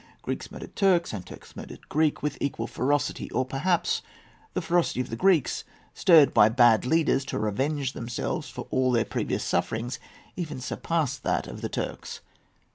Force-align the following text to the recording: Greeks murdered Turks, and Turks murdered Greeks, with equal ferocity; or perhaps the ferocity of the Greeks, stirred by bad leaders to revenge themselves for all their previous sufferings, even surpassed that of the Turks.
Greeks 0.23 0.49
murdered 0.51 0.75
Turks, 0.75 1.13
and 1.13 1.23
Turks 1.23 1.55
murdered 1.55 1.87
Greeks, 1.87 2.23
with 2.23 2.35
equal 2.41 2.65
ferocity; 2.65 3.29
or 3.29 3.45
perhaps 3.45 4.01
the 4.55 4.61
ferocity 4.63 4.99
of 4.99 5.11
the 5.11 5.15
Greeks, 5.15 5.63
stirred 5.93 6.33
by 6.33 6.49
bad 6.49 6.87
leaders 6.87 7.23
to 7.25 7.37
revenge 7.37 7.93
themselves 7.93 8.49
for 8.49 8.65
all 8.71 8.91
their 8.91 9.05
previous 9.05 9.43
sufferings, 9.43 9.99
even 10.35 10.59
surpassed 10.59 11.21
that 11.21 11.45
of 11.45 11.61
the 11.61 11.69
Turks. 11.69 12.21